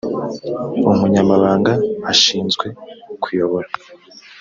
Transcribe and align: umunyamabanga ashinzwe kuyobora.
umunyamabanga 0.91 1.73
ashinzwe 2.11 2.65
kuyobora. 3.23 3.67